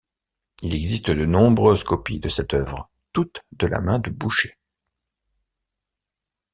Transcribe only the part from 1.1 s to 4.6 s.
de nombreuses copies de cette œuvre, toutes de la main de Boucher.